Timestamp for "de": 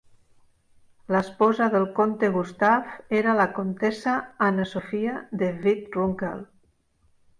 5.43-5.51